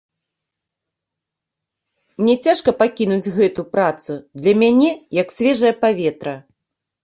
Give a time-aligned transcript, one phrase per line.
[2.23, 4.11] Мне цяжка пакінуць гэту працу,
[4.43, 6.35] для мяне як свежае паветра.